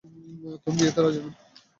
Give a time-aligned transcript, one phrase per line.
[0.63, 1.31] তুমি বিয়েতে রাজি নও?